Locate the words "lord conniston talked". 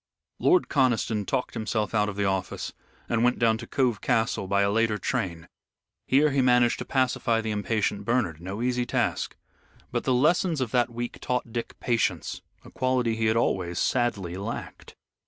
0.39-1.53